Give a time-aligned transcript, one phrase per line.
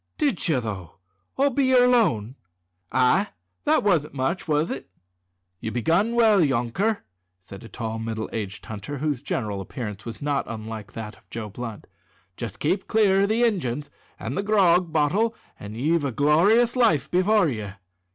[0.17, 0.95] "Did ye, though,
[1.37, 2.33] all be yer lone?"
[2.91, 3.27] "Ay;
[3.65, 4.89] that wasn't much, was it?"
[5.59, 7.03] "You've begun well, yonker,"
[7.39, 11.49] said a tall, middle aged hunter, whose general appearance was not unlike that of Joe
[11.49, 11.85] Blunt.
[12.35, 17.11] "Jest keep clear o' the Injuns an' the grog bottle, an' ye've a glor'ous life
[17.11, 17.73] before ye."